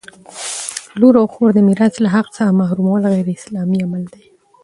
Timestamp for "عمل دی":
3.85-4.23